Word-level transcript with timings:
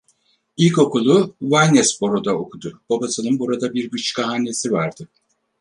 İlk 0.57 0.77
okulu 0.77 1.35
Waynesboro’da 1.39 2.37
okudu, 2.37 2.81
babasının 2.89 3.39
burada 3.39 3.73
bir 3.73 3.91
bıçkıhanesi 3.91 4.71
vardı. 4.71 5.07